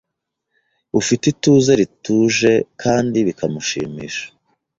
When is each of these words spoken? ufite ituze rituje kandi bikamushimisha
ufite 0.99 1.23
ituze 1.33 1.71
rituje 1.79 2.51
kandi 2.81 3.17
bikamushimisha 3.27 4.25